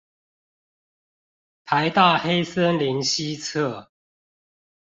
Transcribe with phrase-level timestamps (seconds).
[1.63, 3.89] 臺大黑森林西側